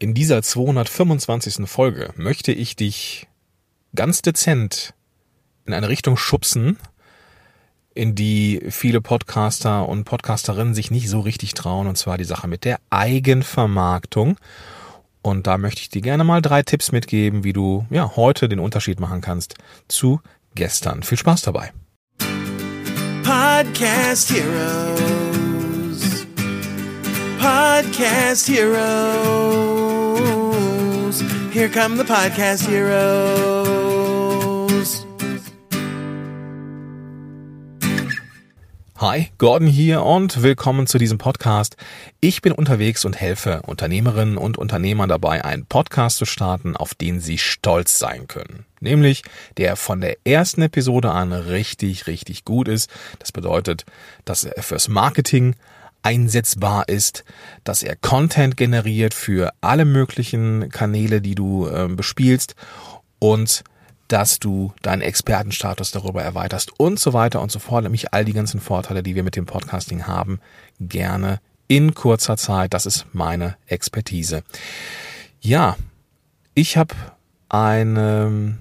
[0.00, 1.68] In dieser 225.
[1.68, 3.26] Folge möchte ich dich
[3.96, 4.94] ganz dezent
[5.66, 6.78] in eine Richtung schubsen,
[7.94, 12.46] in die viele Podcaster und Podcasterinnen sich nicht so richtig trauen, und zwar die Sache
[12.46, 14.36] mit der Eigenvermarktung.
[15.20, 18.60] Und da möchte ich dir gerne mal drei Tipps mitgeben, wie du ja heute den
[18.60, 19.56] Unterschied machen kannst
[19.88, 20.20] zu
[20.54, 21.02] gestern.
[21.02, 21.72] Viel Spaß dabei.
[23.24, 25.27] Podcast Heroes.
[27.38, 28.80] Podcast Heroes.
[31.52, 33.78] Here come the Podcast Heroes.
[38.96, 41.76] Hi, Gordon hier und willkommen zu diesem Podcast.
[42.20, 47.20] Ich bin unterwegs und helfe Unternehmerinnen und Unternehmern dabei, einen Podcast zu starten, auf den
[47.20, 48.64] sie stolz sein können.
[48.80, 49.22] Nämlich,
[49.56, 52.90] der von der ersten Episode an richtig, richtig gut ist.
[53.20, 53.84] Das bedeutet,
[54.24, 55.54] dass er fürs Marketing
[56.08, 57.22] einsetzbar ist,
[57.64, 62.54] dass er Content generiert für alle möglichen Kanäle, die du äh, bespielst
[63.18, 63.62] und
[64.08, 68.32] dass du deinen Expertenstatus darüber erweiterst und so weiter und so fort, nämlich all die
[68.32, 70.40] ganzen Vorteile, die wir mit dem Podcasting haben,
[70.80, 72.72] gerne in kurzer Zeit.
[72.72, 74.44] Das ist meine Expertise.
[75.42, 75.76] Ja,
[76.54, 76.94] ich habe
[77.50, 78.56] eine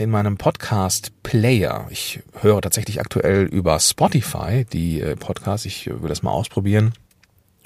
[0.00, 1.86] in meinem Podcast Player.
[1.90, 5.66] Ich höre tatsächlich aktuell über Spotify die äh, Podcasts.
[5.66, 6.94] Ich äh, will das mal ausprobieren.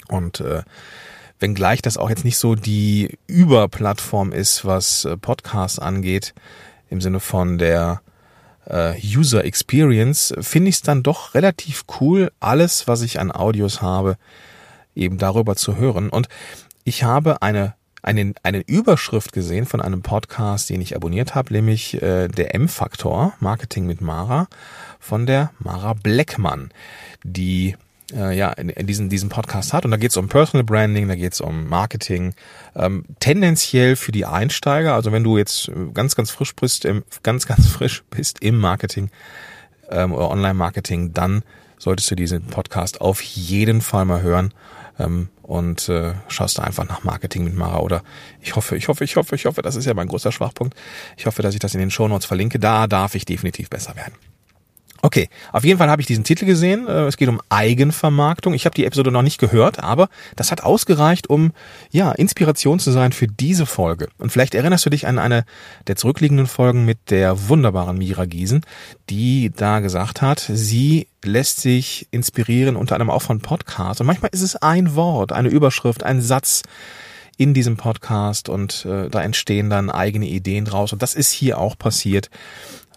[0.09, 0.63] Und äh,
[1.39, 6.33] wenngleich das auch jetzt nicht so die Überplattform ist, was äh, Podcasts angeht,
[6.89, 8.01] im Sinne von der
[8.65, 13.81] äh, User Experience, finde ich es dann doch relativ cool, alles, was ich an Audios
[13.81, 14.17] habe,
[14.93, 16.09] eben darüber zu hören.
[16.09, 16.27] Und
[16.83, 17.75] ich habe eine
[18.05, 23.33] eine, eine Überschrift gesehen von einem Podcast, den ich abonniert habe, nämlich äh, der M-Faktor,
[23.39, 24.47] Marketing mit Mara,
[24.99, 26.69] von der Mara Bleckmann,
[27.23, 27.75] die
[28.13, 29.85] äh, ja in, in diesen, diesen Podcast hat.
[29.85, 32.35] Und da geht es um Personal Branding, da geht es um Marketing.
[32.75, 37.47] Ähm, tendenziell für die Einsteiger, also wenn du jetzt ganz, ganz frisch bist, im, ganz,
[37.47, 39.09] ganz frisch bist im Marketing
[39.89, 41.41] ähm, oder Online-Marketing, dann
[41.79, 44.53] solltest du diesen Podcast auf jeden Fall mal hören
[44.99, 48.03] ähm, und äh, schaust da einfach nach Marketing mit Mara oder
[48.41, 50.75] ich hoffe, ich hoffe, ich hoffe, ich hoffe, das ist ja mein großer Schwachpunkt.
[51.17, 52.59] Ich hoffe, dass ich das in den Shownotes verlinke.
[52.59, 54.13] Da darf ich definitiv besser werden.
[55.05, 56.87] Okay, auf jeden Fall habe ich diesen Titel gesehen.
[56.87, 58.55] Äh, es geht um Eigenvermarktung.
[58.55, 61.51] Ich habe die Episode noch nicht gehört, aber das hat ausgereicht, um
[61.91, 64.07] ja Inspiration zu sein für diese Folge.
[64.17, 65.45] Und vielleicht erinnerst du dich an eine
[65.85, 68.61] der zurückliegenden Folgen mit der wunderbaren Mira Giesen,
[69.11, 74.01] die da gesagt hat, sie lässt sich inspirieren unter anderem auch von Podcasts.
[74.01, 76.63] Und manchmal ist es ein Wort, eine Überschrift, ein Satz
[77.37, 80.93] in diesem Podcast und äh, da entstehen dann eigene Ideen draus.
[80.93, 82.31] Und das ist hier auch passiert.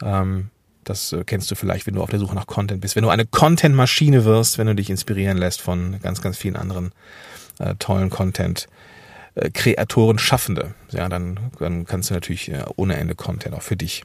[0.02, 0.48] Ähm,
[0.88, 2.97] das äh, kennst du vielleicht, wenn du auf der Suche nach Content bist.
[2.97, 6.93] Wenn du eine Content-Maschine wirst, wenn du dich inspirieren lässt von ganz, ganz vielen anderen
[7.59, 8.69] äh, tollen Content.
[9.34, 13.76] Äh, Kreatoren, Schaffende, ja, dann, dann kannst du natürlich äh, ohne Ende Content auch für
[13.76, 14.04] dich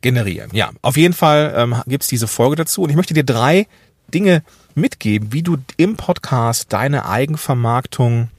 [0.00, 0.50] generieren.
[0.52, 3.66] Ja, auf jeden Fall ähm, gibt's diese Folge dazu und ich möchte dir drei
[4.12, 4.42] Dinge
[4.74, 8.30] mitgeben, wie du im Podcast deine Eigenvermarktung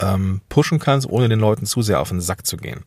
[0.00, 2.84] ähm, pushen kannst, ohne den Leuten zu sehr auf den Sack zu gehen.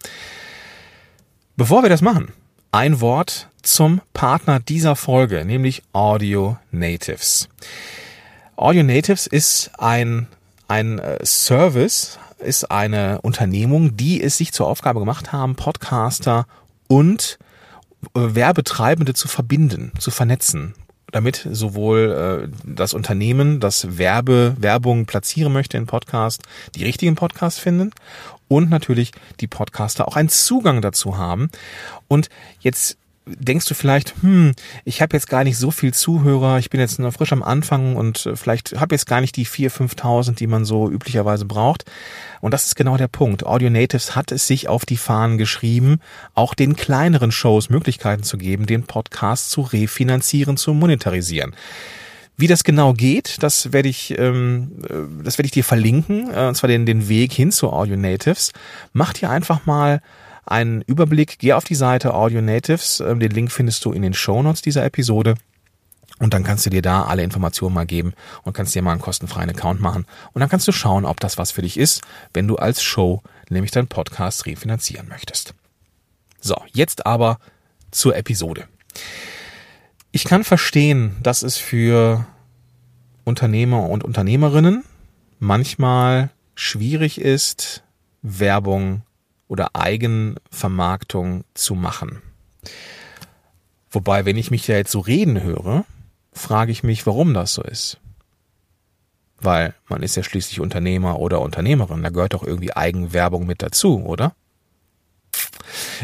[1.57, 2.33] Bevor wir das machen,
[2.71, 7.49] ein Wort zum Partner dieser Folge, nämlich Audio Natives.
[8.55, 10.27] Audio Natives ist ein,
[10.67, 16.47] ein äh, Service, ist eine Unternehmung, die es sich zur Aufgabe gemacht haben, Podcaster
[16.87, 17.37] und
[18.15, 20.73] äh, Werbetreibende zu verbinden, zu vernetzen,
[21.11, 26.43] damit sowohl äh, das Unternehmen, das Werbe, Werbung platzieren möchte in Podcast,
[26.75, 27.91] die richtigen Podcasts finden
[28.51, 31.49] und natürlich die Podcaster auch einen Zugang dazu haben.
[32.09, 32.27] Und
[32.59, 34.51] jetzt denkst du vielleicht, hm,
[34.83, 37.95] ich habe jetzt gar nicht so viel Zuhörer, ich bin jetzt noch frisch am Anfang
[37.95, 41.85] und äh, vielleicht habe jetzt gar nicht die 4.000, 5.000, die man so üblicherweise braucht.
[42.41, 43.45] Und das ist genau der Punkt.
[43.45, 46.01] Audio Natives hat es sich auf die Fahnen geschrieben,
[46.33, 51.55] auch den kleineren Shows Möglichkeiten zu geben, den Podcast zu refinanzieren, zu monetarisieren.
[52.37, 56.47] Wie das genau geht, das werde ich, ähm, äh, das werde ich dir verlinken, äh,
[56.47, 58.51] und zwar den, den Weg hin zu Audio Natives.
[58.93, 60.01] Mach dir einfach mal
[60.45, 61.37] einen Überblick.
[61.39, 62.99] Geh auf die Seite Audio Natives.
[62.99, 65.35] Ähm, den Link findest du in den Show Notes dieser Episode.
[66.19, 68.13] Und dann kannst du dir da alle Informationen mal geben
[68.43, 70.05] und kannst dir mal einen kostenfreien Account machen.
[70.33, 72.01] Und dann kannst du schauen, ob das was für dich ist,
[72.33, 75.55] wenn du als Show nämlich deinen Podcast refinanzieren möchtest.
[76.39, 77.39] So, jetzt aber
[77.89, 78.67] zur Episode.
[80.13, 82.25] Ich kann verstehen, dass es für
[83.23, 84.83] Unternehmer und Unternehmerinnen
[85.39, 87.83] manchmal schwierig ist,
[88.21, 89.03] Werbung
[89.47, 92.21] oder Eigenvermarktung zu machen.
[93.89, 95.85] Wobei, wenn ich mich ja jetzt so reden höre,
[96.33, 97.97] frage ich mich, warum das so ist.
[99.39, 102.03] Weil man ist ja schließlich Unternehmer oder Unternehmerin.
[102.03, 104.33] Da gehört doch irgendwie Eigenwerbung mit dazu, oder?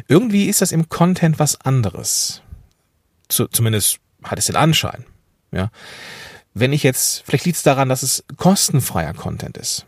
[0.08, 2.42] Irgendwie ist das im Content was anderes.
[3.30, 5.06] Zu, zumindest hat es den Anschein.
[5.52, 5.70] Ja.
[6.54, 9.86] Wenn ich jetzt, vielleicht liegt es daran, dass es kostenfreier Content ist.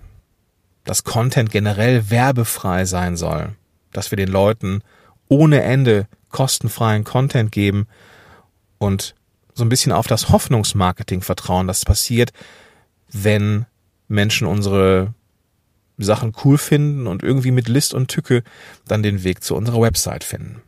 [0.84, 3.56] Dass Content generell werbefrei sein soll.
[3.92, 4.84] Dass wir den Leuten
[5.28, 7.88] ohne Ende kostenfreien Content geben
[8.78, 9.16] und
[9.54, 12.32] so ein bisschen auf das Hoffnungsmarketing vertrauen, das passiert,
[13.12, 13.66] wenn
[14.08, 15.14] Menschen unsere
[15.98, 18.44] Sachen cool finden und irgendwie mit List und Tücke
[18.88, 20.62] dann den Weg zu unserer Website finden.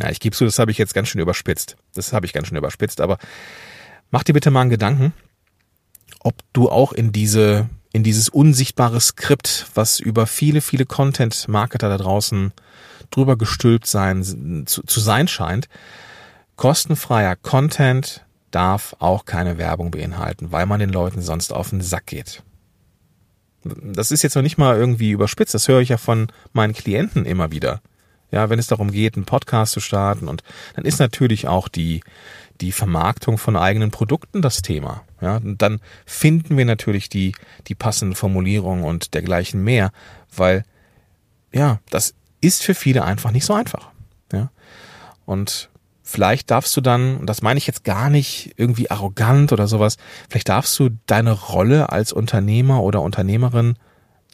[0.00, 1.76] Ja, ich gebe zu, das habe ich jetzt ganz schön überspitzt.
[1.94, 3.18] Das habe ich ganz schön überspitzt, aber
[4.10, 5.12] mach dir bitte mal einen Gedanken,
[6.20, 11.98] ob du auch in diese in dieses unsichtbare Skript, was über viele, viele Content-Marketer da
[11.98, 12.52] draußen
[13.10, 15.68] drüber gestülpt sein, zu, zu sein scheint.
[16.56, 22.06] Kostenfreier Content darf auch keine Werbung beinhalten, weil man den Leuten sonst auf den Sack
[22.06, 22.42] geht.
[23.64, 27.24] Das ist jetzt noch nicht mal irgendwie überspitzt, das höre ich ja von meinen Klienten
[27.24, 27.80] immer wieder.
[28.32, 30.42] Ja, wenn es darum geht, einen Podcast zu starten und
[30.74, 32.02] dann ist natürlich auch die,
[32.62, 35.02] die Vermarktung von eigenen Produkten das Thema.
[35.20, 37.34] Ja, und dann finden wir natürlich die,
[37.68, 39.92] die passende Formulierung und dergleichen mehr,
[40.34, 40.64] weil,
[41.52, 43.90] ja, das ist für viele einfach nicht so einfach.
[44.32, 44.50] Ja,
[45.26, 45.68] und
[46.02, 49.98] vielleicht darfst du dann, und das meine ich jetzt gar nicht irgendwie arrogant oder sowas,
[50.30, 53.76] vielleicht darfst du deine Rolle als Unternehmer oder Unternehmerin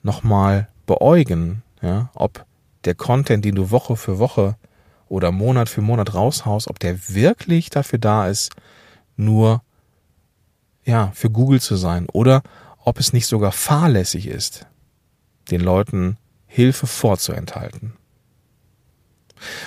[0.02, 2.46] nochmal beäugen, ja, ob
[2.88, 4.56] der Content, den du Woche für Woche
[5.08, 8.52] oder Monat für Monat raushaust, ob der wirklich dafür da ist,
[9.16, 9.62] nur,
[10.84, 12.42] ja, für Google zu sein oder
[12.82, 14.66] ob es nicht sogar fahrlässig ist,
[15.50, 17.92] den Leuten Hilfe vorzuenthalten.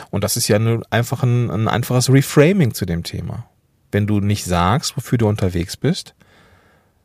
[0.09, 3.45] Und das ist ja nur einfach ein, ein einfaches Reframing zu dem Thema.
[3.91, 6.15] Wenn du nicht sagst, wofür du unterwegs bist,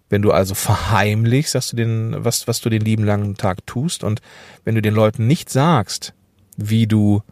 [0.09, 4.05] wenn du also verheimlichst, dass du den, was, was du den lieben langen Tag tust
[4.05, 4.21] und
[4.65, 6.15] wenn du den Leuten nicht sagst,
[6.57, 7.23] wie du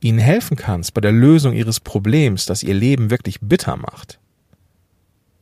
[0.00, 4.18] ihnen helfen kannst bei der Lösung ihres Problems, das ihr Leben wirklich bitter macht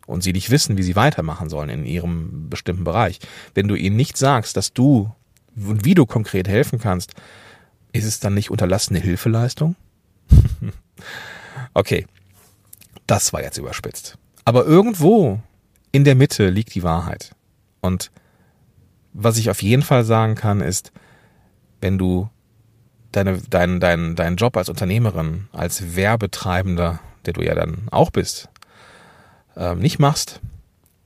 [0.06, 3.20] und sie nicht wissen, wie sie weitermachen sollen in ihrem bestimmten Bereich,
[3.54, 5.12] wenn du ihnen nicht sagst, dass du
[5.56, 7.14] und wie du konkret helfen kannst,
[7.92, 9.76] ist es dann nicht unterlassene Hilfeleistung?
[11.74, 12.06] okay,
[13.06, 14.16] das war jetzt überspitzt.
[14.44, 15.40] Aber irgendwo
[15.92, 17.32] in der Mitte liegt die Wahrheit.
[17.80, 18.10] Und
[19.12, 20.92] was ich auf jeden Fall sagen kann, ist,
[21.80, 22.28] wenn du
[23.12, 28.48] deine, dein, dein, deinen Job als Unternehmerin, als Werbetreibender, der du ja dann auch bist,
[29.56, 30.40] äh, nicht machst,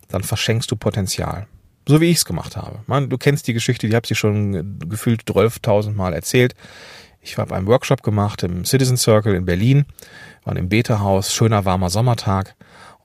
[0.09, 1.47] dann verschenkst du Potenzial.
[1.87, 2.81] So wie ich es gemacht habe.
[2.87, 6.55] Man, du kennst die Geschichte, die habe ich schon gefühlt 12.000 Mal erzählt.
[7.21, 9.87] Ich habe einen Workshop gemacht im Citizen Circle in Berlin,
[10.45, 12.55] war im Beta-Haus, schöner warmer Sommertag.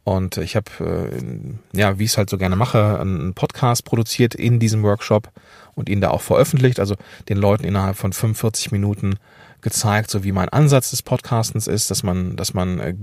[0.10, 4.34] Und ich habe, äh, ja, wie ich es halt so gerne mache, einen Podcast produziert
[4.34, 5.30] in diesem Workshop
[5.76, 6.96] und ihn da auch veröffentlicht, also
[7.30, 9.18] den Leuten innerhalb von 45 Minuten
[9.62, 12.96] gezeigt, so wie mein Ansatz des Podcastens ist, dass man, dass man äh,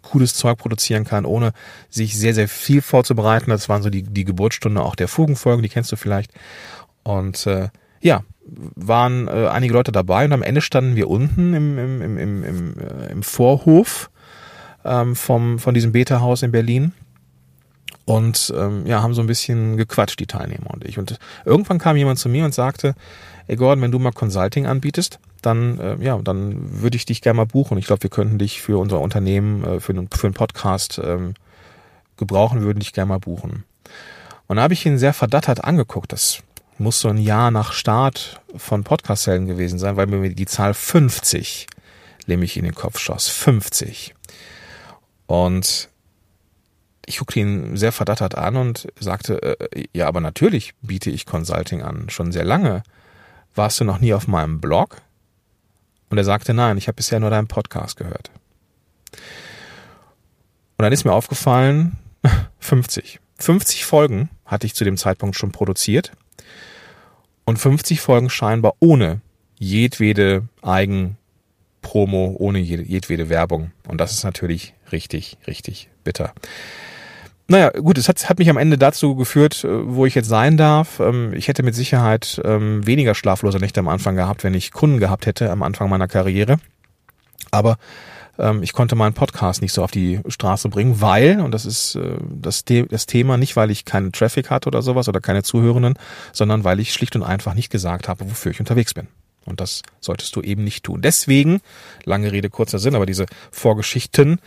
[0.00, 1.52] cooles Zeug produzieren kann, ohne
[1.90, 3.50] sich sehr, sehr viel vorzubereiten.
[3.50, 6.30] Das waren so die, die Geburtsstunde auch der Fugenfolgen, die kennst du vielleicht.
[7.02, 7.68] Und äh,
[8.00, 8.22] ja,
[8.74, 12.44] waren äh, einige Leute dabei und am Ende standen wir unten im, im, im, im,
[12.44, 14.08] im, äh, im Vorhof
[14.86, 16.92] ähm, vom, von diesem Beta-Haus in Berlin
[18.04, 20.98] und ähm, ja, haben so ein bisschen gequatscht, die Teilnehmer und ich.
[20.98, 22.94] Und irgendwann kam jemand zu mir und sagte,
[23.48, 27.38] ey Gordon, wenn du mal Consulting anbietest, dann, äh, ja, dann würde ich dich gerne
[27.38, 27.78] mal buchen.
[27.78, 31.34] Ich glaube, wir könnten dich für unser Unternehmen, äh, für, für einen Podcast ähm,
[32.16, 33.64] gebrauchen, würden dich gerne mal buchen.
[34.46, 36.12] Und da habe ich ihn sehr verdattert angeguckt.
[36.12, 36.42] Das
[36.78, 41.66] muss so ein Jahr nach Start von Podcast-Helden gewesen sein, weil mir die Zahl 50
[42.26, 43.28] nämlich in den Kopf schoss.
[43.28, 44.14] 50.
[45.26, 45.88] Und
[47.06, 51.82] ich guckte ihn sehr verdattert an und sagte, äh, ja, aber natürlich biete ich Consulting
[51.82, 52.82] an, schon sehr lange.
[53.54, 55.00] Warst du noch nie auf meinem Blog?
[56.10, 58.30] Und er sagte, nein, ich habe bisher nur deinen Podcast gehört.
[60.78, 61.96] Und dann ist mir aufgefallen,
[62.58, 63.20] 50.
[63.38, 66.12] 50 Folgen hatte ich zu dem Zeitpunkt schon produziert
[67.44, 69.20] und 50 Folgen scheinbar ohne
[69.58, 73.72] jedwede Eigenpromo, ohne jedwede Werbung.
[73.88, 76.32] Und das ist natürlich richtig, richtig bitter.
[77.48, 80.56] Naja, gut, es hat, hat mich am Ende dazu geführt, äh, wo ich jetzt sein
[80.56, 80.98] darf.
[80.98, 84.98] Ähm, ich hätte mit Sicherheit ähm, weniger schlaflose Nächte am Anfang gehabt, wenn ich Kunden
[84.98, 86.56] gehabt hätte am Anfang meiner Karriere.
[87.52, 87.76] Aber
[88.38, 91.94] ähm, ich konnte meinen Podcast nicht so auf die Straße bringen, weil, und das ist
[91.94, 95.94] äh, das, das Thema, nicht weil ich keinen Traffic hatte oder sowas oder keine Zuhörenden,
[96.32, 99.06] sondern weil ich schlicht und einfach nicht gesagt habe, wofür ich unterwegs bin.
[99.46, 101.00] Und das solltest du eben nicht tun.
[101.02, 101.60] Deswegen,
[102.04, 104.40] lange Rede, kurzer Sinn, aber diese Vorgeschichten,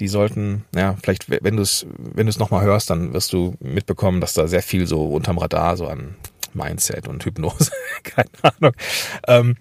[0.00, 3.56] die sollten, ja, vielleicht, wenn du es, wenn du es nochmal hörst, dann wirst du
[3.60, 6.14] mitbekommen, dass da sehr viel so unterm Radar so an
[6.52, 7.72] Mindset und Hypnose,
[8.04, 8.72] keine Ahnung.
[9.26, 9.56] Ähm,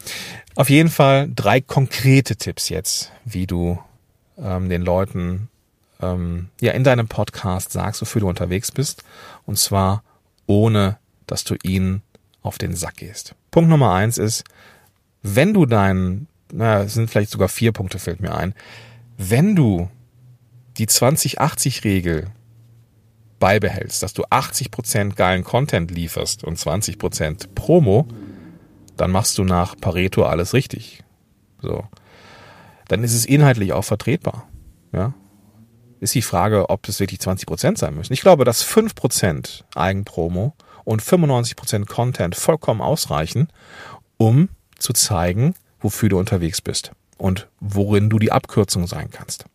[0.56, 3.80] auf jeden Fall drei konkrete Tipps jetzt, wie du
[4.38, 5.50] ähm, den Leuten
[6.02, 9.04] ähm, ja in deinem Podcast sagst, wofür du unterwegs bist.
[9.46, 10.04] Und zwar
[10.46, 12.04] ohne, dass du ihnen
[12.42, 13.36] auf den Sack gehst.
[13.52, 14.44] Punkt Nummer eins ist,
[15.24, 18.54] wenn du deinen, naja, es sind vielleicht sogar vier Punkte, fällt mir ein,
[19.18, 19.90] wenn du
[20.78, 22.28] die 20-80-Regel
[23.40, 28.08] beibehältst, dass du 80% geilen Content lieferst und 20% Promo,
[28.98, 31.04] dann machst du nach Pareto alles richtig.
[31.62, 31.84] So.
[32.88, 34.48] Dann ist es inhaltlich auch vertretbar.
[34.92, 35.14] Ja.
[36.00, 38.14] Ist die Frage, ob es wirklich 20% sein müssen.
[38.14, 40.54] Ich glaube, dass 5% Eigenpromo
[40.84, 43.48] und 95% Content vollkommen ausreichen,
[44.18, 49.46] um zu zeigen, wofür du unterwegs bist und worin du die Abkürzung sein kannst.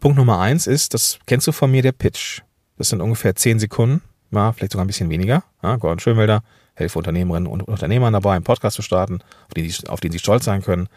[0.00, 2.42] Punkt Nummer eins ist, das kennst du von mir, der Pitch.
[2.76, 5.44] Das sind ungefähr zehn Sekunden, ja, vielleicht sogar ein bisschen weniger.
[5.62, 6.42] Ja, Gordon Schönwelder,
[6.74, 10.18] helfe Unternehmerinnen und Unternehmern dabei, einen Podcast zu starten, auf den, sie, auf den sie
[10.18, 10.88] stolz sein können.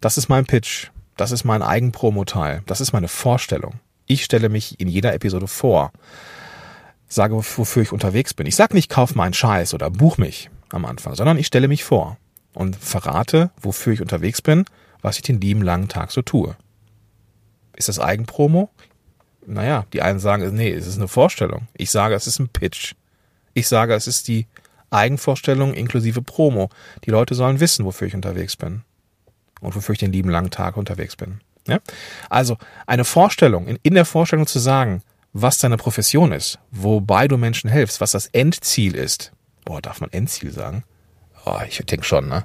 [0.00, 0.88] Das ist mein Pitch.
[1.16, 2.62] Das ist mein Eigenpromo-Teil.
[2.66, 3.74] Das ist meine Vorstellung.
[4.06, 5.92] Ich stelle mich in jeder Episode vor,
[7.08, 8.46] sage, wofür ich unterwegs bin.
[8.46, 11.84] Ich sage nicht, kauf meinen Scheiß oder buch mich am Anfang, sondern ich stelle mich
[11.84, 12.16] vor
[12.54, 14.64] und verrate, wofür ich unterwegs bin,
[15.02, 16.56] was ich den lieben langen Tag so tue.
[17.76, 18.70] Ist das Eigenpromo?
[19.46, 21.68] Naja, die einen sagen, nee, es ist eine Vorstellung.
[21.74, 22.94] Ich sage, es ist ein Pitch.
[23.54, 24.46] Ich sage, es ist die
[24.90, 26.68] Eigenvorstellung inklusive Promo.
[27.04, 28.82] Die Leute sollen wissen, wofür ich unterwegs bin.
[29.60, 31.40] Und wofür ich den lieben langen Tag unterwegs bin.
[31.66, 31.80] Ja?
[32.28, 37.36] Also eine Vorstellung, in, in der Vorstellung zu sagen, was deine Profession ist, wobei du
[37.36, 39.32] Menschen hilfst, was das Endziel ist.
[39.70, 40.82] Boah, darf man Endziel sagen?
[41.46, 42.44] Oh, ich denke schon, ne?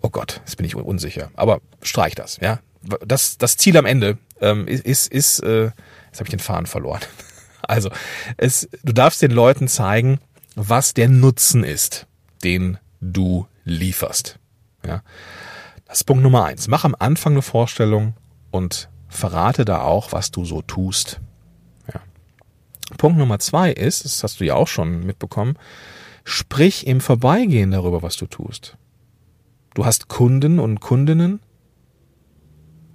[0.00, 1.30] Oh Gott, jetzt bin ich unsicher.
[1.34, 2.60] Aber streich das, ja.
[3.06, 7.02] Das, das Ziel am Ende ähm, ist, ist, äh, jetzt habe ich den Faden verloren.
[7.60, 7.90] Also,
[8.38, 10.20] es, du darfst den Leuten zeigen,
[10.54, 12.06] was der Nutzen ist,
[12.42, 14.38] den du lieferst.
[14.86, 15.02] Ja.
[15.84, 16.68] Das ist Punkt Nummer eins.
[16.68, 18.14] Mach am Anfang eine Vorstellung
[18.50, 21.20] und verrate da auch, was du so tust.
[22.96, 25.58] Punkt Nummer zwei ist, das hast du ja auch schon mitbekommen,
[26.24, 28.76] sprich im Vorbeigehen darüber, was du tust.
[29.74, 31.40] Du hast Kunden und Kundinnen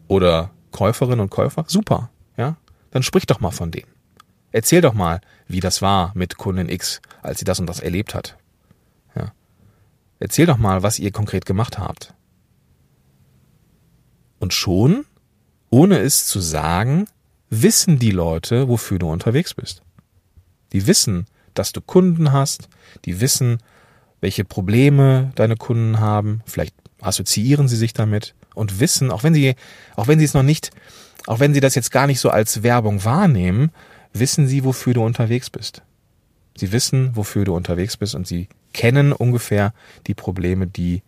[0.07, 1.65] oder Käuferinnen und Käufer.
[1.67, 2.57] Super, ja.
[2.91, 3.87] Dann sprich doch mal von denen.
[4.51, 8.13] Erzähl doch mal, wie das war mit Kundin X, als sie das und das erlebt
[8.13, 8.37] hat.
[9.15, 9.31] Ja.
[10.19, 12.13] Erzähl doch mal, was ihr konkret gemacht habt.
[14.39, 15.05] Und schon,
[15.69, 17.07] ohne es zu sagen,
[17.61, 19.81] wissen die Leute, wofür du unterwegs bist.
[20.71, 22.67] Die wissen, dass du Kunden hast,
[23.05, 23.59] die wissen,
[24.21, 29.55] welche Probleme deine Kunden haben, vielleicht assoziieren sie sich damit und wissen, auch wenn sie,
[29.95, 30.71] auch wenn sie es noch nicht,
[31.27, 33.71] auch wenn sie das jetzt gar nicht so als Werbung wahrnehmen,
[34.13, 35.81] wissen sie, wofür du unterwegs bist.
[36.55, 39.73] Sie wissen, wofür du unterwegs bist und sie kennen ungefähr
[40.07, 41.01] die Probleme, die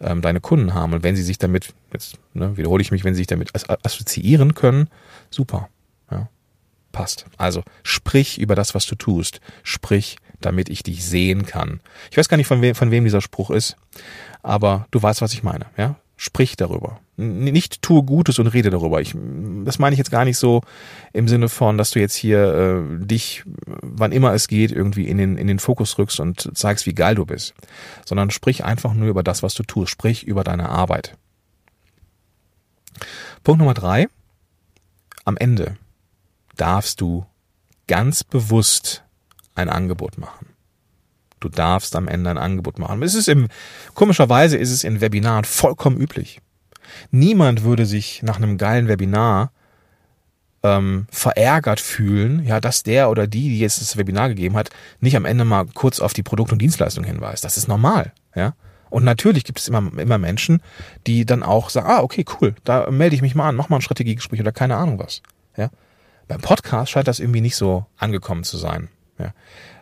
[0.00, 0.92] ähm, deine Kunden haben.
[0.92, 4.54] Und wenn sie sich damit, jetzt ne, wiederhole ich mich, wenn sie sich damit assoziieren
[4.54, 4.88] können,
[5.30, 5.68] super.
[6.92, 7.24] Passt.
[7.38, 9.40] Also sprich über das, was du tust.
[9.62, 11.80] Sprich, damit ich dich sehen kann.
[12.10, 13.76] Ich weiß gar nicht, von wem, von wem dieser Spruch ist,
[14.42, 15.66] aber du weißt, was ich meine.
[15.76, 17.00] Ja, sprich darüber.
[17.16, 19.00] Nicht tue Gutes und rede darüber.
[19.00, 19.14] Ich,
[19.64, 20.62] das meine ich jetzt gar nicht so
[21.12, 25.18] im Sinne von, dass du jetzt hier äh, dich, wann immer es geht, irgendwie in
[25.18, 27.54] den, in den Fokus rückst und zeigst, wie geil du bist.
[28.04, 29.90] Sondern sprich einfach nur über das, was du tust.
[29.90, 31.16] Sprich über deine Arbeit.
[33.44, 34.08] Punkt Nummer drei.
[35.24, 35.76] Am Ende
[36.56, 37.26] darfst du
[37.86, 39.04] ganz bewusst
[39.54, 40.46] ein Angebot machen.
[41.40, 43.02] Du darfst am Ende ein Angebot machen.
[43.02, 43.48] Es ist im,
[43.94, 46.40] komischerweise ist es in Webinaren vollkommen üblich.
[47.10, 49.50] Niemand würde sich nach einem geilen Webinar
[50.62, 55.16] ähm, verärgert fühlen, ja, dass der oder die, die jetzt das Webinar gegeben hat, nicht
[55.16, 57.44] am Ende mal kurz auf die Produkt- und Dienstleistung hinweist.
[57.44, 58.54] Das ist normal, ja.
[58.90, 60.60] Und natürlich gibt es immer, immer Menschen,
[61.06, 63.76] die dann auch sagen, ah, okay, cool, da melde ich mich mal an, mach mal
[63.76, 65.22] ein Strategiegespräch oder keine Ahnung was,
[65.56, 65.70] ja.
[66.32, 69.34] Beim Podcast scheint das irgendwie nicht so angekommen zu sein, ja.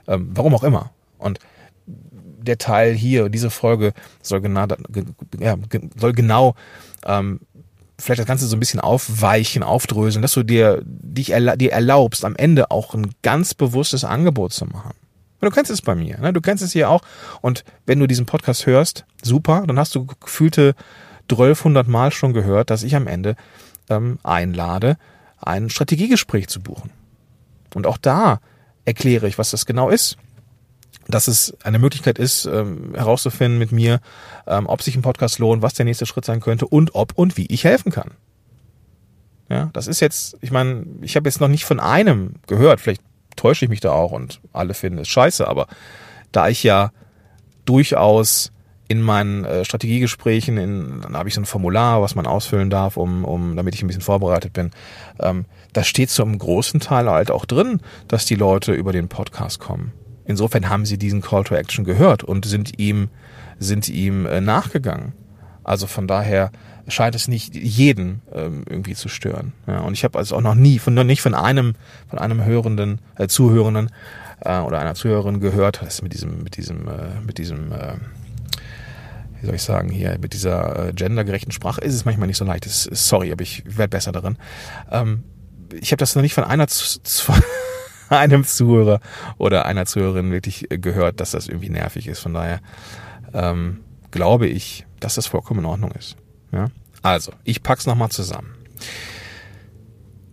[0.09, 0.91] Ähm, warum auch immer.
[1.17, 1.39] Und
[1.87, 4.67] der Teil hier, diese Folge soll genau,
[5.39, 5.57] ja,
[5.97, 6.57] soll genau
[7.07, 7.39] ähm,
[8.01, 12.25] vielleicht das Ganze so ein bisschen aufweichen, aufdröseln, dass du dir dich erla dir erlaubst,
[12.25, 14.95] am Ende auch ein ganz bewusstes Angebot zu machen.
[15.41, 16.33] Du kennst es bei mir, ne?
[16.33, 17.03] du kennst es hier auch.
[17.43, 20.75] Und wenn du diesen Podcast hörst, super, dann hast du gefühlte
[21.31, 23.37] 1200 Mal schon gehört, dass ich am Ende
[23.89, 24.97] ähm, einlade,
[25.41, 26.91] ein Strategiegespräch zu buchen.
[27.75, 28.41] Und auch da
[28.85, 30.17] erkläre ich, was das genau ist
[31.11, 34.01] dass es eine Möglichkeit ist, ähm, herauszufinden mit mir,
[34.47, 37.37] ähm, ob sich ein Podcast lohnt, was der nächste Schritt sein könnte und ob und
[37.37, 38.13] wie ich helfen kann.
[39.49, 43.03] Ja, das ist jetzt, ich meine, ich habe jetzt noch nicht von einem gehört, vielleicht
[43.37, 45.67] täusche ich mich da auch und alle finden es scheiße, aber
[46.31, 46.93] da ich ja
[47.65, 48.53] durchaus
[48.91, 52.97] in meinen äh, Strategiegesprächen, in, dann habe ich so ein Formular, was man ausfüllen darf,
[52.97, 54.73] um, um damit ich ein bisschen vorbereitet bin.
[55.21, 57.79] Ähm, da steht zum großen Teil halt auch drin,
[58.09, 59.93] dass die Leute über den Podcast kommen.
[60.25, 63.11] Insofern haben sie diesen Call to Action gehört und sind ihm,
[63.61, 65.13] sind ihm äh, nachgegangen.
[65.63, 66.51] Also von daher
[66.89, 69.53] scheint es nicht jeden ähm, irgendwie zu stören.
[69.69, 71.75] Ja, und ich habe also auch noch nie von noch nicht von einem
[72.09, 73.91] von einem hörenden äh, Zuhörenden
[74.41, 77.95] äh, oder einer Zuhörerin gehört, das mit diesem mit diesem äh, mit diesem äh,
[79.41, 82.45] wie soll ich sagen hier mit dieser äh, gendergerechten Sprache ist es manchmal nicht so
[82.45, 82.67] leicht.
[82.67, 84.37] Ist, sorry, aber ich werde besser darin.
[84.91, 85.25] Ähm,
[85.79, 87.33] ich habe das noch nicht von einer zu, zu
[88.09, 89.01] einem Zuhörer
[89.39, 92.21] oder einer Zuhörerin wirklich gehört, dass das irgendwie nervig ist.
[92.21, 92.61] Von daher
[93.33, 93.81] ähm,
[94.11, 96.17] glaube ich, dass das vollkommen in Ordnung ist.
[96.53, 96.69] Ja?
[97.03, 98.55] Also, ich pack's nochmal zusammen.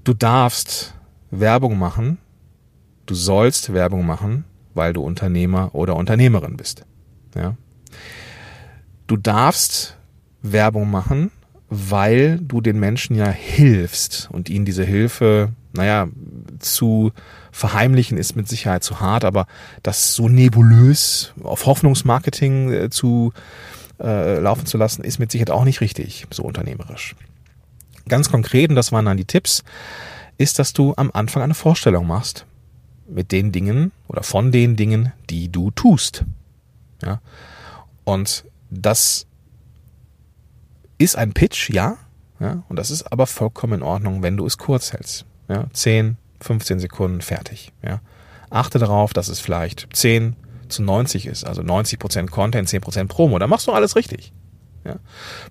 [0.04, 0.96] Du darfst
[1.32, 2.18] Werbung machen,
[3.06, 6.86] du sollst Werbung machen, weil du Unternehmer oder Unternehmerin bist.
[7.36, 7.56] Ja?
[9.08, 9.98] Du darfst
[10.42, 11.32] Werbung machen,
[11.70, 16.08] weil du den Menschen ja hilfst und ihnen diese Hilfe, naja,
[16.60, 17.12] zu
[17.52, 19.48] verheimlichen ist mit Sicherheit zu hart, aber
[19.84, 23.34] das so nebulös auf Hoffnungsmarketing äh, zu
[24.00, 27.16] äh, laufen zu lassen, ist mit Sicherheit auch nicht richtig, so unternehmerisch.
[28.08, 29.64] Ganz konkret, und das waren dann die Tipps,
[30.38, 32.46] ist, dass du am Anfang eine Vorstellung machst
[33.10, 36.24] mit den Dingen oder von den Dingen, die du tust.
[37.02, 37.22] Ja?
[38.04, 39.28] Und das
[40.98, 41.98] ist ein Pitch, ja,
[42.40, 45.26] ja, und das ist aber vollkommen in Ordnung, wenn du es kurz hältst.
[45.50, 47.72] Ja, 10, 15 Sekunden fertig.
[47.84, 48.02] Ja.
[48.50, 50.36] Achte darauf, dass es vielleicht 10
[50.70, 53.40] zu 90 ist, also 90% Content, 10% Promo.
[53.40, 54.34] Da machst du alles richtig.
[54.86, 54.96] Ja.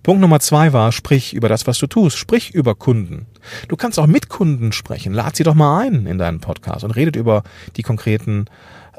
[0.02, 2.16] Punkt Nummer zwei war, sprich über das, was du tust.
[2.16, 3.26] Sprich über Kunden.
[3.68, 5.12] Du kannst auch mit Kunden sprechen.
[5.12, 7.42] Lad sie doch mal ein in deinen Podcast und redet über
[7.76, 8.46] die konkreten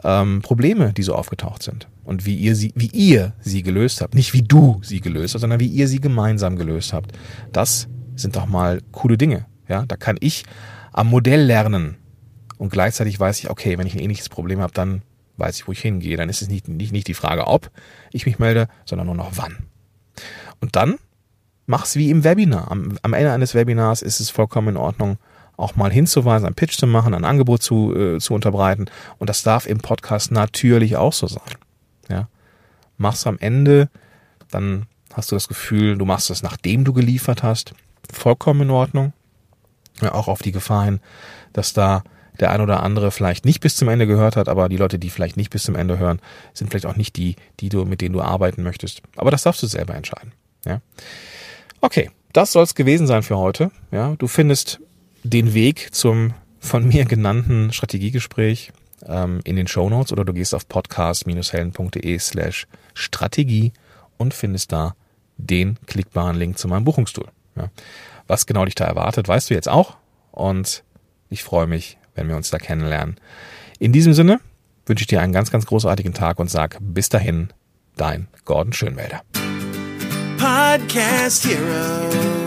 [0.03, 4.15] ähm, Probleme, die so aufgetaucht sind und wie ihr sie, wie ihr sie gelöst habt.
[4.15, 7.11] Nicht wie du sie gelöst hast, sondern wie ihr sie gemeinsam gelöst habt.
[7.51, 9.45] Das sind doch mal coole Dinge.
[9.67, 10.45] Ja, da kann ich
[10.93, 11.97] am Modell lernen
[12.57, 15.01] und gleichzeitig weiß ich, okay, wenn ich ein ähnliches Problem habe, dann
[15.37, 16.17] weiß ich, wo ich hingehe.
[16.17, 17.69] Dann ist es nicht, nicht, nicht die Frage, ob
[18.11, 19.57] ich mich melde, sondern nur noch wann.
[20.59, 20.95] Und dann
[21.65, 22.71] mach's wie im Webinar.
[22.71, 25.17] Am, am Ende eines Webinars ist es vollkommen in Ordnung,
[25.57, 28.85] auch mal hinzuweisen, einen Pitch zu machen, ein Angebot zu, äh, zu unterbreiten.
[29.17, 31.55] Und das darf im Podcast natürlich auch so sein.
[32.09, 32.29] Ja.
[32.97, 33.89] Mach's am Ende,
[34.49, 37.73] dann hast du das Gefühl, du machst es, nachdem du geliefert hast.
[38.11, 39.13] Vollkommen in Ordnung.
[40.01, 40.99] Ja, auch auf die Gefahr hin,
[41.53, 42.03] dass da
[42.39, 45.09] der ein oder andere vielleicht nicht bis zum Ende gehört hat, aber die Leute, die
[45.09, 46.19] vielleicht nicht bis zum Ende hören,
[46.53, 49.01] sind vielleicht auch nicht die, die du, mit denen du arbeiten möchtest.
[49.15, 50.33] Aber das darfst du selber entscheiden.
[50.63, 50.81] Ja.
[51.81, 53.71] Okay, das soll es gewesen sein für heute.
[53.91, 54.79] Ja, du findest
[55.23, 58.71] den Weg zum von mir genannten Strategiegespräch
[59.05, 63.71] ähm, in den Show oder du gehst auf podcast-helden.de slash Strategie
[64.17, 64.95] und findest da
[65.37, 67.27] den klickbaren Link zu meinem Buchungstool.
[67.55, 67.69] Ja.
[68.27, 69.97] Was genau dich da erwartet, weißt du jetzt auch
[70.31, 70.83] und
[71.29, 73.17] ich freue mich, wenn wir uns da kennenlernen.
[73.79, 74.39] In diesem Sinne
[74.85, 77.49] wünsche ich dir einen ganz, ganz großartigen Tag und sag bis dahin,
[77.95, 79.21] dein Gordon Schönwälder.
[80.37, 82.46] Podcast Heroes.